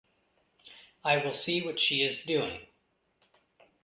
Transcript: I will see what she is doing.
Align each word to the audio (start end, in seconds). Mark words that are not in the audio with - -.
I 1.03 1.17
will 1.17 1.31
see 1.31 1.61
what 1.61 1.79
she 1.79 2.01
is 2.01 2.21
doing. 2.21 2.65